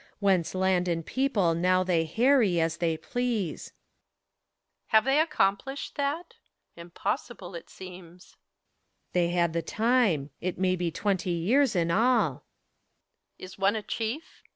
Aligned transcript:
ACT 0.03 0.07
III, 0.07 0.09
151 0.09 0.33
Whence 0.35 0.55
land 0.55 0.87
and 0.87 1.05
people 1.05 1.53
now 1.53 1.83
they 1.83 2.05
harry, 2.05 2.59
as 2.59 2.77
they 2.77 2.97
please. 2.97 3.65
^ 3.71 3.71
HELEKA. 3.71 3.73
Have 4.87 5.05
they 5.05 5.19
accomplished 5.19 5.93
thatT 5.95 6.33
Impossible 6.75 7.53
it 7.53 7.69
seems. 7.69 8.29
PHORKYAS. 8.31 8.37
They 9.13 9.27
had 9.29 9.53
the 9.53 9.61
time: 9.61 10.31
it 10.39 10.57
may 10.57 10.75
be 10.75 10.89
twenty 10.89 11.29
years, 11.29 11.75
in 11.75 11.91
all. 11.91 12.37
HELENA. 13.37 13.37
Is 13.37 13.59
one 13.59 13.75
a 13.75 13.83
Chief? 13.83 14.41